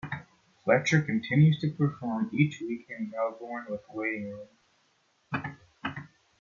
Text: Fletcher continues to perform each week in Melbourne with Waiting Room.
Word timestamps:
Fletcher 0.63 1.03
continues 1.03 1.59
to 1.61 1.69
perform 1.73 2.31
each 2.33 2.59
week 2.59 2.87
in 2.89 3.11
Melbourne 3.11 3.67
with 3.69 3.81
Waiting 3.93 4.31
Room. 4.31 5.55